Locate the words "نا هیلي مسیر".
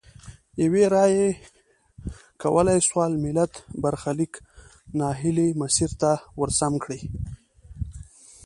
4.97-5.91